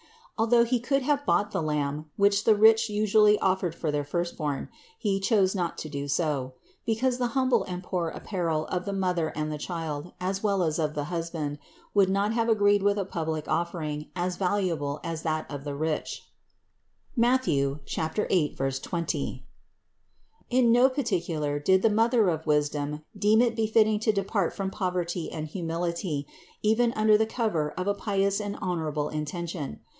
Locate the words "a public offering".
12.97-14.09